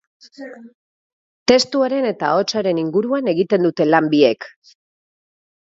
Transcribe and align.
Testuaren 1.51 2.09
eta 2.13 2.31
ahotsaren 2.31 2.81
inguruan 2.87 3.33
egiten 3.37 3.69
dute 3.71 3.91
lan 3.93 4.13
biek. 4.17 4.51